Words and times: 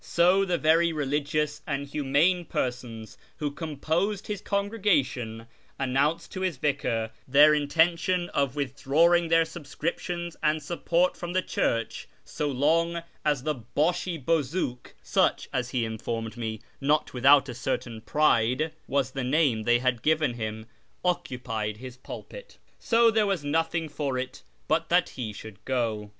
So 0.03 0.45
the 0.45 0.57
very 0.57 0.91
religious 0.91 1.61
and 1.67 1.85
humane 1.85 2.45
persons 2.45 3.19
who 3.37 3.51
composed 3.51 4.25
his 4.25 4.41
congregation 4.41 5.45
announced 5.77 6.31
to 6.31 6.41
his 6.41 6.57
vicar 6.57 7.11
their 7.27 7.53
in 7.53 7.67
tention 7.67 8.27
of 8.29 8.55
withdrawing 8.55 9.27
their 9.27 9.45
subscriptions 9.45 10.35
and 10.41 10.63
support 10.63 11.15
from 11.15 11.33
the 11.33 11.43
church 11.43 12.07
so 12.25 12.47
long 12.47 13.03
as 13.23 13.43
the" 13.43 13.53
Bashi 13.75 14.17
bozouk" 14.17 14.95
(such, 15.03 15.47
as 15.53 15.69
he 15.69 15.85
informed 15.85 16.35
me, 16.35 16.61
not 16.81 17.13
without 17.13 17.47
a 17.47 17.53
certain 17.53 18.01
pride, 18.01 18.73
was 18.87 19.11
the 19.11 19.23
name 19.23 19.61
they 19.65 19.77
had 19.77 20.01
given 20.01 20.33
him) 20.33 20.65
occupied 21.05 21.77
its 21.79 21.97
pulpit. 21.97 22.57
So 22.79 23.11
there 23.11 23.27
was 23.27 23.45
nothing 23.45 23.87
for 23.87 24.17
it 24.17 24.41
but 24.67 24.89
that 24.89 25.09
he 25.09 25.31
should 25.31 25.63
go. 25.63 26.09